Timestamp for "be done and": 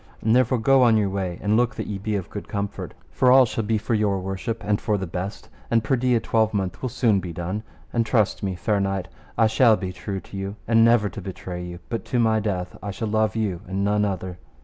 7.19-8.03